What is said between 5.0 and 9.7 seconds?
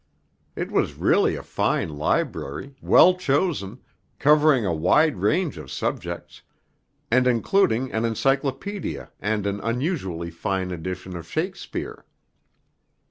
range of subjects and including an encyclopædia and an